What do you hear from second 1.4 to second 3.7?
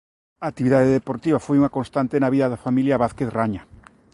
foi unha constante na vida da familia Vázquez Raña.